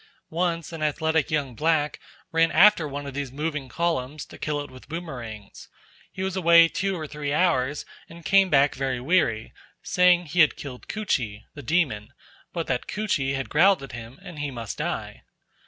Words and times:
Once 0.31 0.73
an 0.73 0.81
athletic 0.81 1.29
young 1.29 1.53
black 1.53 1.99
ran 2.31 2.51
after 2.51 2.87
one 2.87 3.05
of 3.05 3.13
these 3.13 3.31
moving 3.31 3.69
columns 3.69 4.25
to 4.25 4.39
kill 4.39 4.59
it 4.59 4.71
with 4.71 4.89
boomerangs. 4.89 5.69
He 6.11 6.23
was 6.23 6.35
away 6.35 6.67
two 6.69 6.95
or 6.99 7.05
three 7.05 7.31
hours, 7.31 7.85
and 8.09 8.25
came 8.25 8.49
back 8.49 8.73
very 8.73 8.99
weary, 8.99 9.53
saying 9.83 10.25
he 10.25 10.39
had 10.41 10.55
killed 10.55 10.87
Koochee 10.87 11.43
(the 11.53 11.61
demon), 11.61 12.13
but 12.51 12.65
that 12.65 12.87
Koochee 12.87 13.35
had 13.35 13.47
growled 13.47 13.83
at 13.83 13.91
him 13.91 14.17
and 14.23 14.39
he 14.39 14.49
must 14.49 14.79
die. 14.79 15.21